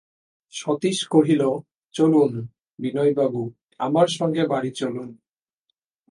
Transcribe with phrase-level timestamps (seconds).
[0.53, 1.43] সতীশ কহিল,
[1.95, 2.31] চলুন,
[2.79, 3.41] বিনয়বাবু,
[3.79, 5.09] আমার সঙ্গে বাড়ি চলুন।